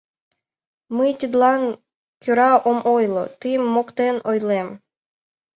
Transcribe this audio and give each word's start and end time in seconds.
—Мый 0.97 1.11
тидлан 1.19 1.61
кӧра 2.21 2.51
ом 2.69 2.79
ойло: 2.95 3.23
тыйым 3.39 3.63
моктен 3.73 4.15
ойлем. 4.29 4.67